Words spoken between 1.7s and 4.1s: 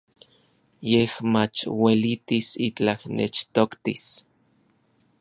uelitis itlaj nechtoktis.